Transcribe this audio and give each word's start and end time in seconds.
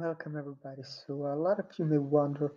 Welcome 0.00 0.38
everybody. 0.38 0.82
So 0.82 1.12
a 1.26 1.36
lot 1.36 1.58
of 1.58 1.66
you 1.76 1.84
may 1.84 1.98
wonder 1.98 2.50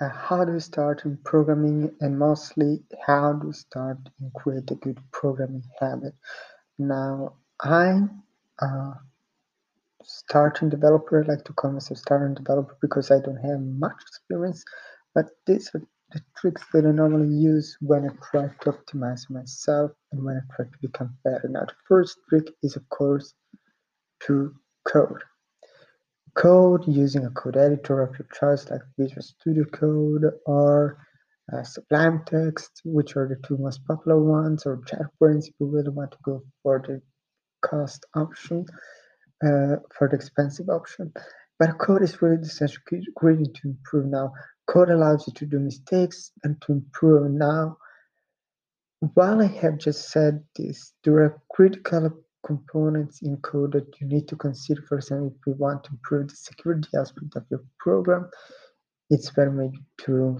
uh, 0.00 0.08
how 0.08 0.42
do 0.46 0.58
start 0.58 1.04
in 1.04 1.18
programming 1.22 1.94
and 2.00 2.18
mostly 2.18 2.82
how 3.06 3.34
do 3.34 3.52
start 3.52 3.98
and 4.18 4.32
create 4.32 4.70
a 4.70 4.74
good 4.76 4.98
programming 5.12 5.64
habit. 5.78 6.14
Now 6.78 7.34
I 7.60 8.04
uh, 8.62 8.94
starting 10.02 10.70
developer, 10.70 11.22
I 11.22 11.28
like 11.30 11.44
to 11.44 11.52
call 11.52 11.72
myself 11.72 11.98
a 11.98 12.00
starting 12.00 12.34
developer 12.34 12.78
because 12.80 13.10
I 13.10 13.20
don't 13.20 13.36
have 13.36 13.60
much 13.60 14.00
experience, 14.00 14.64
but 15.14 15.26
these 15.46 15.70
are 15.74 15.82
the 16.12 16.22
tricks 16.38 16.64
that 16.72 16.86
I 16.86 16.90
normally 16.90 17.28
use 17.28 17.76
when 17.82 18.08
I 18.08 18.14
try 18.30 18.48
to 18.62 18.72
optimize 18.72 19.28
myself 19.28 19.90
and 20.12 20.24
when 20.24 20.36
I 20.38 20.56
try 20.56 20.64
to 20.64 20.78
become 20.80 21.14
better. 21.22 21.48
Now 21.50 21.66
the 21.66 21.74
first 21.86 22.16
trick 22.30 22.46
is 22.62 22.76
of 22.76 22.88
course 22.88 23.34
to 24.20 24.54
code 24.84 25.22
code 26.38 26.84
using 26.86 27.24
a 27.26 27.30
code 27.30 27.56
editor 27.56 28.00
of 28.00 28.16
your 28.16 28.28
choice 28.32 28.70
like 28.70 28.80
Visual 28.96 29.22
Studio 29.22 29.64
Code 29.64 30.24
or 30.46 31.04
uh, 31.52 31.64
Sublime 31.64 32.22
Text, 32.26 32.80
which 32.84 33.16
are 33.16 33.26
the 33.26 33.44
two 33.46 33.58
most 33.58 33.84
popular 33.86 34.22
ones, 34.22 34.64
or 34.64 34.80
JetBrains 34.82 35.48
if 35.48 35.54
you 35.58 35.66
really 35.66 35.90
want 35.90 36.12
to 36.12 36.18
go 36.22 36.42
for 36.62 36.80
the 36.86 37.02
cost 37.68 38.06
option, 38.14 38.64
uh, 39.44 39.82
for 39.96 40.08
the 40.08 40.14
expensive 40.14 40.68
option. 40.68 41.12
But 41.58 41.78
code 41.78 42.02
is 42.02 42.22
really 42.22 42.36
the 42.36 42.42
essential 42.42 42.82
ingredient 42.92 43.56
to 43.56 43.70
improve 43.70 44.06
now. 44.06 44.32
Code 44.68 44.90
allows 44.90 45.26
you 45.26 45.32
to 45.34 45.46
do 45.46 45.58
mistakes 45.58 46.30
and 46.44 46.60
to 46.62 46.72
improve 46.72 47.32
now. 47.32 47.78
While 49.14 49.40
I 49.40 49.46
have 49.46 49.78
just 49.78 50.10
said 50.10 50.44
this, 50.54 50.92
there 51.02 51.18
are 51.18 51.42
critical 51.50 52.12
components 52.48 53.20
in 53.22 53.36
code 53.50 53.72
that 53.72 53.88
you 54.00 54.06
need 54.06 54.26
to 54.28 54.36
consider. 54.36 54.80
For 54.82 54.96
example, 54.96 55.34
if 55.36 55.46
you 55.46 55.54
want 55.64 55.84
to 55.84 55.90
improve 55.90 56.28
the 56.28 56.36
security 56.36 56.88
aspect 56.98 57.36
of 57.36 57.44
your 57.50 57.62
program, 57.78 58.30
it's 59.10 59.30
better 59.30 59.50
maybe 59.50 59.80
to 60.04 60.38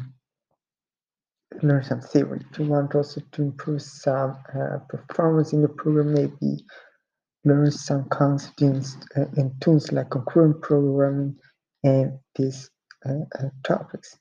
learn 1.62 1.84
some 1.84 2.00
theory. 2.00 2.41
If 2.50 2.58
you 2.58 2.66
want 2.66 2.94
also 2.94 3.20
to 3.32 3.42
improve 3.42 3.82
some 3.82 4.30
uh, 4.58 4.78
performance 4.88 5.52
in 5.52 5.60
your 5.60 5.74
program, 5.82 6.14
maybe 6.14 6.64
learn 7.44 7.70
some 7.70 8.08
concepts 8.08 8.97
uh, 9.16 9.27
in 9.36 9.54
tools 9.60 9.92
like 9.92 10.10
concurrent 10.10 10.62
programming 10.62 11.36
and 11.84 12.19
these 12.36 12.70
uh, 13.06 13.25
uh, 13.38 13.50
topics. 13.64 14.16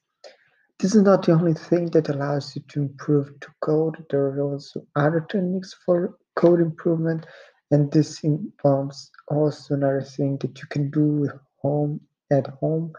This 0.80 0.94
is 0.94 1.02
not 1.02 1.26
the 1.26 1.32
only 1.32 1.56
thing 1.56 1.90
that 1.92 2.10
allows 2.10 2.56
you 2.56 2.62
to 2.70 2.82
improve 2.82 3.28
to 3.40 3.48
code. 3.62 4.06
There 4.10 4.26
are 4.28 4.42
also 4.42 4.86
other 4.96 5.22
techniques 5.32 5.74
for 5.86 6.18
code 6.36 6.62
improvement 6.62 7.26
and 7.72 7.92
this 7.92 8.24
involves 8.24 9.12
also 9.28 9.74
another 9.74 10.02
thing 10.02 10.38
that 10.42 10.60
you 10.62 10.68
can 10.70 10.90
do 10.90 11.30
home 11.62 12.00
at 12.32 12.48
home 12.62 12.94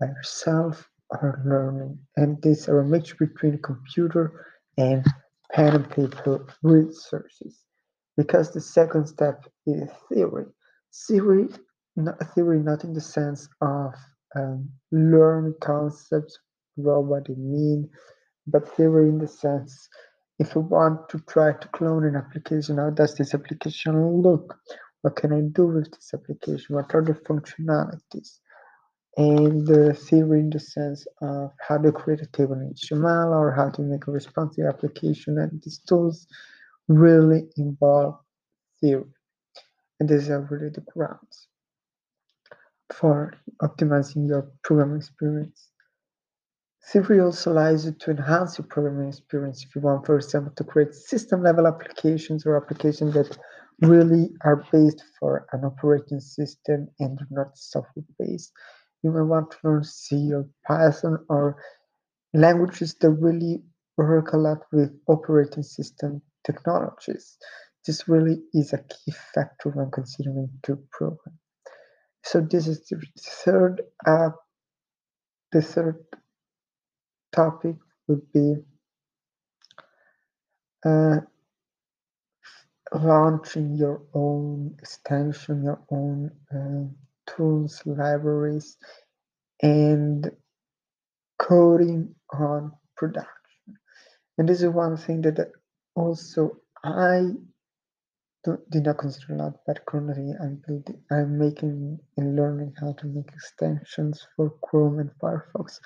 by 0.00 0.06
yourself 0.06 0.88
or 1.10 1.42
learning. 1.44 1.98
And 2.16 2.40
these 2.42 2.68
are 2.68 2.80
a 2.80 2.84
mix 2.84 3.12
between 3.12 3.60
computer 3.62 4.46
and 4.78 5.04
pen 5.52 5.74
and 5.74 5.90
paper 5.90 6.46
resources. 6.62 7.60
Because 8.16 8.52
the 8.52 8.60
second 8.60 9.06
step 9.06 9.44
is 9.66 9.90
theory. 10.12 10.46
Theory, 11.08 11.48
not 11.96 12.18
theory, 12.34 12.60
not 12.60 12.84
in 12.84 12.92
the 12.92 13.00
sense 13.00 13.48
of 13.60 13.94
um, 14.36 14.68
learn 14.92 15.54
concepts, 15.60 16.38
well, 16.76 17.02
what 17.02 17.26
they 17.26 17.34
mean, 17.34 17.88
but 18.46 18.68
theory 18.76 19.08
in 19.08 19.18
the 19.18 19.28
sense 19.28 19.88
if 20.44 20.54
you 20.54 20.60
want 20.60 21.08
to 21.08 21.18
try 21.20 21.52
to 21.52 21.68
clone 21.68 22.04
an 22.04 22.16
application, 22.16 22.76
how 22.78 22.90
does 22.90 23.14
this 23.16 23.34
application 23.34 24.22
look? 24.22 24.56
What 25.02 25.16
can 25.16 25.32
I 25.32 25.40
do 25.40 25.66
with 25.66 25.90
this 25.90 26.12
application? 26.12 26.76
What 26.76 26.94
are 26.94 27.02
the 27.02 27.14
functionalities? 27.14 28.40
And 29.16 29.66
the 29.66 29.94
theory 29.94 30.40
in 30.40 30.50
the 30.50 30.60
sense 30.60 31.06
of 31.22 31.50
how 31.66 31.78
to 31.78 31.92
create 31.92 32.20
a 32.20 32.26
table 32.26 32.54
in 32.54 32.74
HTML 32.74 33.30
or 33.30 33.52
how 33.52 33.70
to 33.70 33.82
make 33.82 34.06
a 34.06 34.10
responsive 34.10 34.66
application. 34.66 35.38
And 35.38 35.62
these 35.62 35.78
tools 35.78 36.26
really 36.88 37.44
involve 37.56 38.16
theory. 38.80 39.04
And 40.00 40.08
these 40.08 40.28
are 40.30 40.46
really 40.50 40.70
the 40.70 40.82
grounds 40.82 41.48
for 42.92 43.32
optimizing 43.62 44.28
your 44.28 44.50
programming 44.62 44.98
experience. 44.98 45.70
Theory 46.90 47.20
also 47.20 47.52
allows 47.52 47.86
you 47.86 47.92
to 47.92 48.10
enhance 48.10 48.58
your 48.58 48.66
programming 48.66 49.08
experience 49.08 49.64
if 49.64 49.74
you 49.74 49.80
want, 49.80 50.04
for 50.04 50.16
example, 50.16 50.52
to 50.56 50.64
create 50.64 50.94
system 50.94 51.42
level 51.42 51.66
applications 51.66 52.44
or 52.44 52.56
applications 52.56 53.14
that 53.14 53.38
really 53.80 54.30
are 54.42 54.64
based 54.70 55.02
for 55.18 55.46
an 55.52 55.64
operating 55.64 56.20
system 56.20 56.88
and 57.00 57.18
not 57.30 57.56
software 57.56 58.04
based. 58.18 58.52
You 59.02 59.10
may 59.10 59.22
want 59.22 59.50
to 59.52 59.56
learn 59.64 59.84
C 59.84 60.32
or 60.32 60.48
Python 60.66 61.18
or 61.28 61.56
languages 62.34 62.94
that 63.00 63.10
really 63.10 63.62
work 63.96 64.32
a 64.32 64.36
lot 64.36 64.58
with 64.72 64.90
operating 65.06 65.62
system 65.62 66.20
technologies. 66.44 67.38
This 67.86 68.08
really 68.08 68.42
is 68.52 68.72
a 68.72 68.78
key 68.78 69.12
factor 69.34 69.70
when 69.70 69.90
considering 69.90 70.50
to 70.64 70.78
program. 70.90 71.38
So 72.24 72.40
this 72.40 72.66
is 72.66 72.86
the 72.88 73.02
third 73.18 73.82
uh, 74.06 74.30
the 75.52 75.62
third 75.62 76.04
topic 77.34 77.76
would 78.08 78.22
be 78.32 78.56
uh, 80.86 81.16
launching 82.94 83.74
your 83.76 84.02
own 84.14 84.76
extension, 84.80 85.64
your 85.64 85.80
own 85.90 86.30
uh, 86.54 87.34
tools, 87.36 87.82
libraries, 87.86 88.76
and 89.62 90.30
coding 91.38 92.14
on 92.32 92.72
production. 92.96 93.30
And 94.38 94.48
this 94.48 94.62
is 94.62 94.68
one 94.70 94.96
thing 94.96 95.22
that 95.22 95.52
also 95.96 96.58
I 96.84 97.30
did 98.70 98.84
not 98.84 98.98
consider 98.98 99.34
a 99.34 99.36
lot, 99.38 99.54
but 99.66 99.84
currently 99.86 100.34
I'm 100.40 100.62
building, 100.66 101.02
I'm 101.10 101.38
making 101.38 101.98
and 102.16 102.36
learning 102.36 102.74
how 102.80 102.92
to 102.94 103.06
make 103.06 103.28
extensions 103.32 104.26
for 104.36 104.50
Chrome 104.62 104.98
and 105.00 105.10
Firefox. 105.22 105.78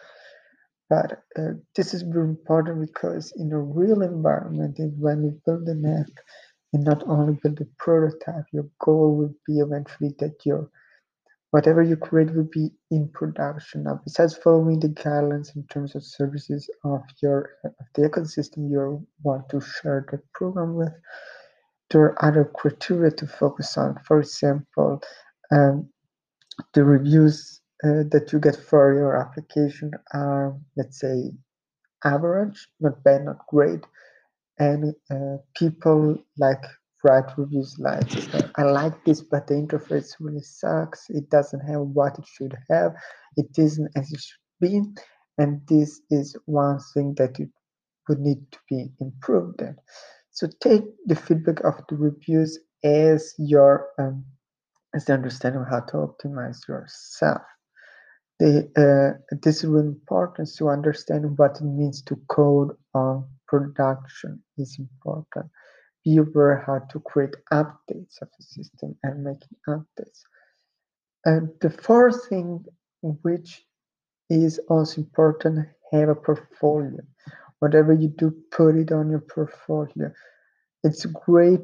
But 0.90 1.22
uh, 1.38 1.52
this 1.76 1.92
is 1.92 2.02
very 2.02 2.28
important 2.28 2.80
because 2.80 3.32
in 3.36 3.52
a 3.52 3.60
real 3.60 4.02
environment, 4.02 4.78
when 4.98 5.22
you 5.22 5.40
build 5.44 5.68
an 5.68 5.84
app 5.84 6.24
and 6.72 6.84
not 6.84 7.06
only 7.06 7.38
build 7.42 7.60
a 7.60 7.66
prototype, 7.78 8.44
your 8.52 8.68
goal 8.80 9.16
will 9.16 9.34
be 9.46 9.58
eventually 9.58 10.14
that 10.18 10.34
your 10.44 10.70
whatever 11.50 11.82
you 11.82 11.96
create 11.96 12.34
will 12.34 12.48
be 12.52 12.70
in 12.90 13.08
production. 13.08 13.84
Now, 13.84 14.00
besides 14.04 14.36
following 14.36 14.80
the 14.80 14.88
guidelines 14.88 15.56
in 15.56 15.66
terms 15.68 15.94
of 15.94 16.04
services 16.04 16.68
of 16.84 17.02
your 17.22 17.50
of 17.64 17.72
the 17.94 18.08
ecosystem 18.08 18.70
you 18.70 19.06
want 19.22 19.48
to 19.50 19.60
share 19.60 20.06
the 20.10 20.20
program 20.34 20.74
with, 20.74 20.92
there 21.90 22.02
are 22.02 22.24
other 22.24 22.44
criteria 22.44 23.10
to 23.12 23.26
focus 23.26 23.76
on. 23.76 23.98
For 24.06 24.20
example, 24.20 25.02
um, 25.50 25.88
the 26.74 26.84
reviews 26.84 27.57
uh, 27.84 28.02
that 28.10 28.30
you 28.32 28.40
get 28.40 28.56
for 28.56 28.94
your 28.94 29.16
application 29.16 29.92
are, 30.12 30.56
let's 30.76 31.00
say, 31.00 31.32
average, 32.04 32.68
not 32.80 33.02
bad, 33.04 33.24
not 33.24 33.46
great. 33.48 33.84
And 34.58 34.94
uh, 35.10 35.38
people 35.56 36.18
like 36.38 36.64
write 37.04 37.36
reviews 37.36 37.76
like, 37.78 38.10
I 38.56 38.62
like 38.64 39.04
this, 39.04 39.20
but 39.20 39.46
the 39.46 39.54
interface 39.54 40.14
really 40.18 40.42
sucks. 40.42 41.06
It 41.10 41.30
doesn't 41.30 41.60
have 41.60 41.80
what 41.80 42.18
it 42.18 42.26
should 42.26 42.56
have. 42.70 42.94
It 43.36 43.46
isn't 43.56 43.90
as 43.96 44.12
it 44.12 44.20
should 44.20 44.60
be. 44.60 44.82
And 45.38 45.60
this 45.68 46.00
is 46.10 46.36
one 46.46 46.80
thing 46.94 47.14
that 47.18 47.38
it 47.38 47.50
would 48.08 48.18
need 48.20 48.50
to 48.50 48.58
be 48.68 48.90
improved 49.00 49.60
in. 49.62 49.76
So 50.32 50.48
take 50.60 50.82
the 51.06 51.14
feedback 51.14 51.60
of 51.64 51.74
the 51.88 51.96
reviews 51.96 52.58
as 52.84 53.34
your 53.38 53.88
um, 53.98 54.24
as 54.94 55.04
the 55.04 55.12
understanding 55.12 55.62
of 55.62 55.68
how 55.68 55.80
to 55.80 55.96
optimize 55.96 56.66
yourself. 56.68 57.42
The, 58.38 58.70
uh, 58.76 59.36
this 59.42 59.64
is 59.64 59.64
important 59.64 60.48
to 60.56 60.68
understand 60.68 61.38
what 61.38 61.56
it 61.60 61.64
means 61.64 62.02
to 62.02 62.16
code 62.28 62.76
on 62.94 63.26
production 63.48 64.42
is 64.56 64.78
important. 64.78 65.46
Be 66.04 66.18
aware 66.18 66.62
how 66.64 66.80
to 66.90 67.00
create 67.00 67.34
updates 67.52 68.22
of 68.22 68.28
the 68.38 68.44
system 68.44 68.96
and 69.02 69.24
making 69.24 69.56
updates. 69.68 70.22
And 71.24 71.50
the 71.60 71.70
fourth 71.70 72.28
thing, 72.28 72.64
which 73.02 73.64
is 74.30 74.60
also 74.68 75.00
important, 75.00 75.66
have 75.90 76.08
a 76.08 76.14
portfolio. 76.14 77.00
Whatever 77.58 77.92
you 77.92 78.08
do, 78.08 78.32
put 78.52 78.76
it 78.76 78.92
on 78.92 79.10
your 79.10 79.20
portfolio. 79.20 80.12
It's 80.84 81.04
great 81.06 81.60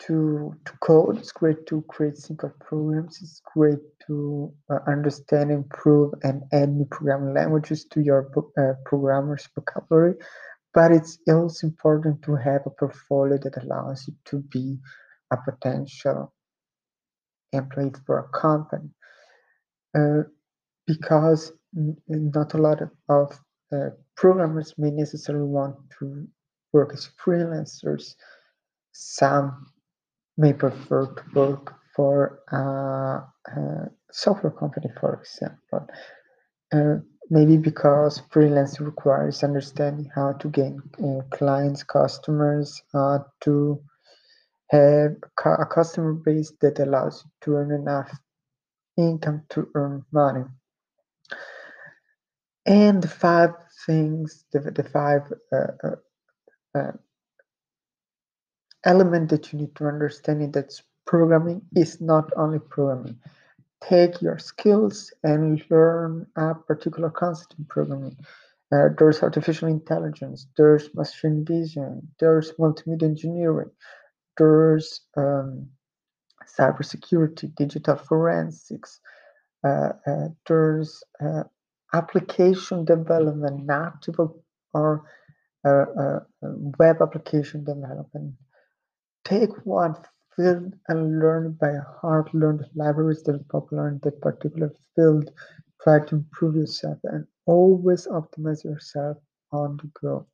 to 0.00 0.54
to 0.64 0.72
code. 0.80 1.18
It's 1.18 1.32
great 1.32 1.66
to 1.66 1.82
create 1.88 2.18
simple 2.18 2.52
programs. 2.60 3.20
It's 3.22 3.40
great 3.54 3.78
to 4.06 4.52
uh, 4.70 4.78
understand, 4.86 5.50
improve, 5.50 6.14
and 6.22 6.42
add 6.52 6.70
new 6.70 6.84
programming 6.86 7.34
languages 7.34 7.84
to 7.92 8.00
your 8.00 8.30
uh, 8.58 8.74
programmer's 8.84 9.48
vocabulary. 9.54 10.14
But 10.74 10.92
it's 10.92 11.18
also 11.28 11.68
important 11.68 12.22
to 12.22 12.36
have 12.36 12.62
a 12.66 12.70
portfolio 12.70 13.38
that 13.38 13.62
allows 13.62 14.06
you 14.06 14.14
to 14.26 14.38
be 14.40 14.78
a 15.32 15.36
potential 15.36 16.32
employee 17.52 17.92
for 18.04 18.18
a 18.18 18.38
company. 18.38 18.90
Uh, 19.96 20.24
because 20.86 21.52
not 22.08 22.54
a 22.54 22.58
lot 22.58 22.80
of 23.08 23.38
uh, 23.72 23.90
programmers 24.16 24.74
may 24.78 24.90
necessarily 24.90 25.44
want 25.44 25.76
to 25.98 26.26
work 26.72 26.92
as 26.92 27.10
freelancers. 27.24 28.14
Some 28.92 29.66
may 30.36 30.52
prefer 30.52 31.06
to 31.06 31.22
work 31.34 31.74
for 31.94 32.40
a, 32.52 32.56
a 33.50 33.90
software 34.12 34.52
company, 34.52 34.88
for 35.00 35.14
example. 35.20 35.86
Uh, 36.72 36.96
maybe 37.30 37.56
because 37.56 38.22
freelance 38.30 38.80
requires 38.80 39.42
understanding 39.42 40.10
how 40.14 40.32
to 40.34 40.48
gain 40.48 40.80
uh, 41.02 41.22
clients, 41.36 41.82
customers, 41.82 42.82
uh, 42.94 43.18
to 43.40 43.80
have 44.70 45.12
a 45.44 45.66
customer 45.66 46.12
base 46.12 46.52
that 46.60 46.78
allows 46.80 47.24
you 47.24 47.30
to 47.42 47.56
earn 47.56 47.70
enough 47.72 48.10
income 48.96 49.42
to 49.50 49.68
earn 49.74 50.04
money. 50.12 50.44
And 52.66 53.00
the 53.00 53.08
five 53.08 53.50
things, 53.86 54.44
the, 54.52 54.58
the 54.60 54.82
five 54.82 55.22
uh, 55.52 55.66
uh, 55.84 56.78
uh, 56.78 56.92
element 58.86 59.30
that 59.30 59.52
you 59.52 59.58
need 59.58 59.74
to 59.76 59.86
understand 59.86 60.42
is 60.42 60.52
that 60.52 60.80
programming 61.06 61.62
is 61.74 62.00
not 62.00 62.30
only 62.36 62.58
programming. 62.58 63.18
Take 63.82 64.22
your 64.22 64.38
skills 64.38 65.12
and 65.22 65.62
learn 65.70 66.26
a 66.36 66.54
particular 66.54 67.10
concept 67.10 67.54
in 67.58 67.64
programming. 67.66 68.16
Uh, 68.72 68.88
there's 68.98 69.22
artificial 69.22 69.68
intelligence, 69.68 70.46
there's 70.56 70.92
machine 70.94 71.44
vision, 71.44 72.08
there's 72.18 72.52
multimedia 72.54 73.04
engineering, 73.04 73.70
there's 74.38 75.02
um, 75.16 75.68
cybersecurity, 76.58 77.54
digital 77.54 77.96
forensics, 77.96 79.00
uh, 79.64 79.90
uh, 80.06 80.28
there's 80.48 81.04
uh, 81.24 81.44
application 81.94 82.84
development, 82.84 83.66
native 83.66 84.18
or 84.74 85.04
uh, 85.64 85.86
uh, 86.00 86.20
web 86.78 87.02
application 87.02 87.64
development. 87.64 88.34
Take 89.26 89.50
what 89.64 90.06
field 90.36 90.74
and 90.86 91.18
learn 91.18 91.58
by 91.60 91.72
heart, 92.00 92.32
learn 92.32 92.58
the 92.58 92.68
libraries 92.76 93.24
that 93.24 93.34
are 93.34 93.44
popular 93.50 93.88
in 93.88 93.98
that 94.04 94.20
particular 94.20 94.72
field. 94.94 95.32
Try 95.82 95.98
to 96.06 96.14
improve 96.14 96.54
yourself 96.54 96.98
and 97.02 97.26
always 97.44 98.06
optimize 98.06 98.62
yourself 98.62 99.16
on 99.50 99.78
the 99.78 99.90
go. 100.00 100.28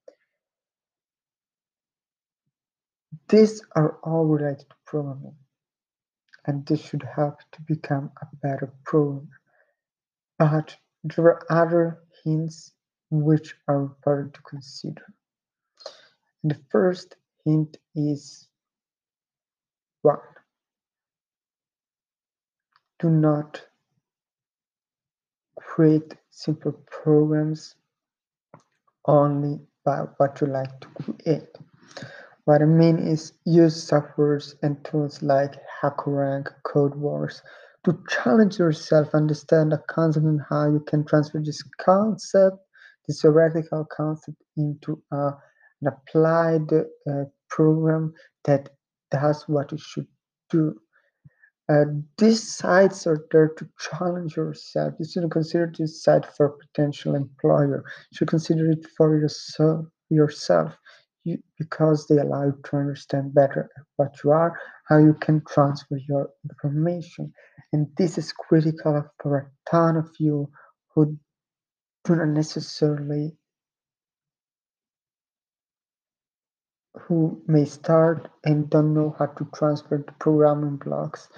These 3.31 3.63
are 3.77 3.99
all 4.03 4.27
related 4.27 4.69
to 4.69 4.77
programming, 4.85 5.37
and 6.45 6.67
this 6.67 6.85
should 6.85 7.03
help 7.17 7.39
to 7.53 7.63
become 7.63 8.11
a 8.21 8.27
better 8.43 8.75
programmer. 8.85 9.41
But 10.39 10.77
there 11.03 11.25
are 11.25 11.47
other 11.51 12.03
hints 12.25 12.73
which 13.11 13.55
are 13.69 13.81
important 13.81 14.35
to 14.35 14.43
consider. 14.43 15.15
And 16.43 16.51
the 16.51 16.61
first 16.69 17.17
hint 17.47 17.79
is 17.95 18.49
one, 20.03 20.19
do 22.99 23.11
not 23.11 23.61
create 25.59 26.15
simple 26.31 26.73
programs 26.91 27.75
only 29.07 29.59
by 29.85 30.01
what 30.19 30.41
you 30.41 30.47
like 30.47 30.81
to 30.81 30.89
create. 30.89 31.49
What 32.45 32.63
I 32.63 32.67
mean 32.67 32.99
is 32.99 33.33
use 33.45 33.89
softwares 33.89 34.55
and 34.63 34.85
tools 34.85 35.23
like 35.23 35.55
HackerRank, 35.83 36.49
CodeWars 36.67 37.41
to 37.85 37.99
challenge 38.09 38.59
yourself, 38.59 39.15
understand 39.15 39.73
the 39.73 39.79
concept 39.89 40.27
and 40.27 40.41
how 40.49 40.69
you 40.71 40.81
can 40.81 41.05
transfer 41.05 41.41
this 41.41 41.63
concept, 41.81 42.57
this 43.07 43.23
theoretical 43.23 43.85
concept 43.85 44.37
into 44.57 45.03
uh, 45.11 45.33
an 45.81 45.89
applied 45.89 46.73
uh, 46.73 47.25
program 47.49 48.13
that 48.45 48.69
does 49.13 49.45
what 49.47 49.73
it 49.73 49.81
should 49.81 50.09
do. 50.51 50.75
These 52.19 52.43
sites 52.57 53.07
are 53.07 53.25
there 53.31 53.51
to 53.57 53.69
challenge 53.79 54.37
yourself. 54.37 54.95
You 54.99 55.07
shouldn't 55.07 55.33
consider 55.33 55.73
this 55.79 56.03
site 56.03 56.27
for 56.37 56.47
a 56.47 56.59
potential 56.59 57.15
employer. 57.15 57.85
You 58.11 58.17
should 58.17 58.29
consider 58.29 58.71
it 58.71 58.85
for 58.97 59.17
yourself. 60.11 60.77
you, 61.25 61.39
because 61.59 62.07
they 62.07 62.19
allow 62.19 62.45
you 62.47 62.59
to 62.65 62.77
understand 62.77 63.35
better 63.35 63.71
what 63.97 64.15
you 64.25 64.31
are, 64.31 64.59
how 64.89 64.99
you 64.99 65.15
can 65.15 65.43
transfer 65.49 65.99
your 66.09 66.31
information. 66.45 67.33
And 67.73 67.87
this 67.97 68.19
is 68.19 68.33
critical 68.33 69.05
for 69.23 69.39
a 69.39 69.71
ton 69.71 69.97
of 69.97 70.11
you 70.19 70.51
who 70.95 71.17
do 72.05 72.17
not 72.17 72.29
necessarily 72.29 73.37
who 76.95 77.43
may 77.47 77.65
start 77.65 78.29
and 78.45 78.69
don't 78.71 78.95
know 78.95 79.15
how 79.19 79.27
to 79.27 79.47
transfer 79.55 80.05
the 80.07 80.13
programming 80.13 80.77
blocks 80.77 81.29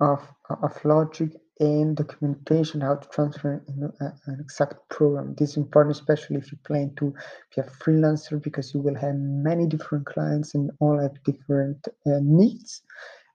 of, 0.00 0.20
of 0.62 0.84
logic 0.84 1.30
and 1.60 1.96
documentation 1.96 2.80
how 2.80 2.94
to 2.94 3.08
transfer 3.08 3.64
an 3.68 4.38
exact 4.40 4.88
program. 4.90 5.34
This 5.36 5.50
is 5.50 5.56
important, 5.56 5.96
especially 5.96 6.36
if 6.36 6.52
you 6.52 6.58
plan 6.64 6.94
to 6.98 7.12
be 7.54 7.62
a 7.62 7.64
freelancer, 7.64 8.40
because 8.40 8.72
you 8.74 8.80
will 8.80 8.94
have 8.94 9.14
many 9.16 9.66
different 9.66 10.06
clients 10.06 10.54
and 10.54 10.70
all 10.80 11.00
have 11.00 11.22
different 11.24 11.84
uh, 12.06 12.20
needs 12.22 12.82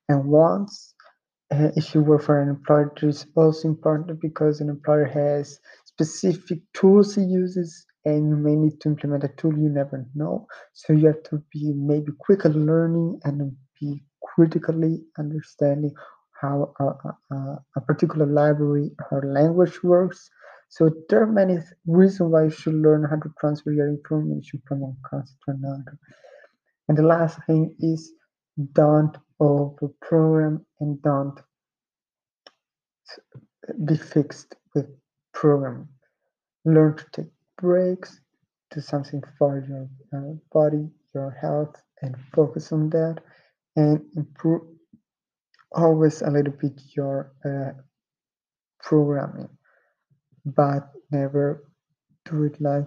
and 0.07 0.25
wants. 0.25 0.94
Uh, 1.51 1.69
if 1.75 1.94
you 1.94 2.01
work 2.01 2.24
for 2.24 2.42
an 2.42 2.50
employer, 2.50 2.94
it 2.95 3.04
is 3.04 3.25
also 3.36 3.68
important 3.68 4.19
because 4.21 4.62
an 4.62 4.69
employer 4.69 5.06
has 5.06 5.60
specific 5.86 6.60
tools 6.74 7.15
he 7.15 7.21
uses 7.21 7.86
and 8.05 8.29
you 8.29 8.35
may 8.35 8.55
need 8.55 8.79
to 8.81 8.89
implement 8.89 9.23
a 9.23 9.29
tool 9.29 9.57
you 9.57 9.69
never 9.69 10.05
know. 10.15 10.47
So 10.73 10.94
you 10.94 11.07
have 11.07 11.23
to 11.23 11.41
be 11.51 11.73
maybe 11.73 12.11
quicker 12.19 12.50
learning 12.50 13.19
and 13.23 13.55
be 13.79 14.03
critically 14.23 15.01
understanding 15.17 15.94
how 16.41 16.73
a, 16.79 17.35
a, 17.35 17.59
a 17.77 17.81
particular 17.81 18.25
library 18.25 18.91
or 19.11 19.23
language 19.25 19.81
works. 19.83 20.29
So 20.69 20.89
there 21.09 21.23
are 21.23 21.27
many 21.27 21.59
reasons 21.85 22.31
why 22.31 22.45
you 22.45 22.50
should 22.50 22.73
learn 22.75 23.03
how 23.09 23.17
to 23.17 23.33
transfer 23.39 23.71
your 23.71 23.89
information 23.89 24.61
from 24.67 24.81
one 24.81 24.97
concept 25.09 25.39
to 25.45 25.51
another. 25.51 25.97
And 26.89 26.97
the 26.97 27.03
last 27.03 27.39
thing 27.47 27.75
is 27.79 28.11
don't 28.73 29.15
overprogram 29.41 30.65
and 30.79 31.01
don't 31.01 31.39
be 33.86 33.95
fixed 33.98 34.55
with 34.75 34.88
programming. 35.33 35.88
Learn 36.65 36.98
to 36.98 37.05
take 37.13 37.31
breaks, 37.57 38.19
do 38.72 38.81
something 38.81 39.24
for 39.38 39.63
your 39.67 39.89
uh, 40.13 40.33
body, 40.53 40.89
your 41.15 41.31
health, 41.31 41.75
and 42.01 42.15
focus 42.36 42.72
on 42.72 42.89
that 42.91 43.17
and 43.75 44.01
improve 44.17 44.63
always 45.74 46.22
a 46.22 46.29
little 46.31 46.53
bit 46.53 46.81
your 46.95 47.33
uh, 47.45 47.74
programming, 48.81 49.50
but 50.45 50.91
never 51.12 51.65
do 52.25 52.43
it 52.43 52.60
like 52.62 52.86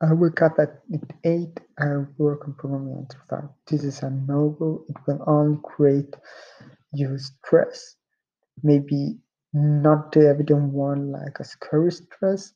I 0.00 0.14
wake 0.14 0.42
up 0.42 0.58
at 0.60 0.82
8, 1.24 1.60
I 1.80 1.86
work 2.18 2.46
on 2.46 2.54
programming 2.54 2.98
until 2.98 3.20
5. 3.30 3.50
This 3.68 3.84
is 3.84 4.02
a 4.02 4.10
no-go. 4.10 4.84
It 4.88 4.96
will 5.08 5.24
only 5.26 5.58
create 5.64 6.14
you 6.94 7.18
stress. 7.18 7.96
Maybe 8.62 9.18
not 9.54 10.12
the 10.12 10.28
evident 10.28 10.72
one 10.72 11.12
like 11.12 11.38
a 11.40 11.44
scary 11.44 11.92
stress, 11.92 12.52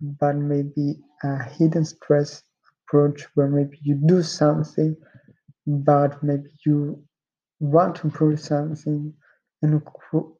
but 0.00 0.36
maybe 0.36 1.00
a 1.22 1.42
hidden 1.42 1.84
stress 1.84 2.42
approach 2.86 3.26
where 3.34 3.48
maybe 3.48 3.78
you 3.82 3.94
do 4.06 4.22
something, 4.22 4.96
but 5.66 6.22
maybe 6.22 6.50
you 6.64 7.02
want 7.60 7.96
to 7.96 8.06
improve 8.06 8.40
something 8.40 9.12
and 9.62 9.82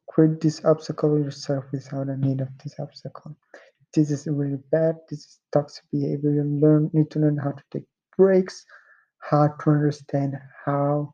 create 0.07 0.39
this 0.41 0.63
obstacle 0.65 1.17
yourself 1.19 1.65
without 1.71 2.07
a 2.07 2.17
need 2.17 2.41
of 2.41 2.49
this 2.63 2.75
obstacle. 2.79 3.35
This 3.93 4.11
is 4.11 4.27
really 4.27 4.59
bad. 4.71 4.95
This 5.09 5.19
is 5.19 5.39
toxic 5.51 5.83
behavior. 5.91 6.31
You 6.31 6.43
learn 6.43 6.89
need 6.93 7.09
to 7.11 7.19
learn 7.19 7.37
how 7.37 7.51
to 7.51 7.63
take 7.71 7.85
breaks, 8.17 8.65
how 9.19 9.47
to 9.47 9.69
understand 9.69 10.35
how 10.65 11.13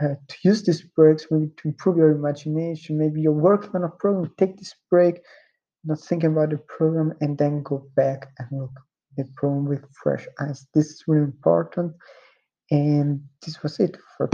uh, 0.00 0.14
to 0.28 0.36
use 0.44 0.62
these 0.62 0.82
breaks, 0.82 1.26
maybe 1.30 1.50
to 1.56 1.68
improve 1.68 1.96
your 1.96 2.10
imagination. 2.10 2.98
Maybe 2.98 3.20
you're 3.20 3.32
working 3.32 3.70
on 3.74 3.84
a 3.84 3.88
program, 3.88 4.32
take 4.38 4.56
this 4.56 4.74
break, 4.90 5.20
not 5.84 6.00
thinking 6.00 6.32
about 6.32 6.50
the 6.50 6.58
program, 6.58 7.14
and 7.20 7.36
then 7.38 7.62
go 7.62 7.86
back 7.96 8.32
and 8.38 8.48
look 8.60 8.72
the 9.16 9.24
program 9.36 9.66
with 9.66 9.84
fresh 10.02 10.26
eyes. 10.40 10.66
This 10.74 10.86
is 10.86 11.04
really 11.06 11.24
important. 11.24 11.94
And 12.70 13.22
this 13.44 13.62
was 13.62 13.78
it 13.80 13.96
for 14.16 14.28